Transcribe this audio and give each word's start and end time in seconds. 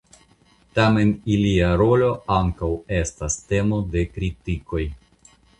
Tamen 0.77 1.11
ilia 1.33 1.67
rolo 1.83 2.09
ankaŭ 2.37 2.71
estas 3.03 3.39
temo 3.53 3.81
de 3.93 4.07
kritikoj. 4.17 4.87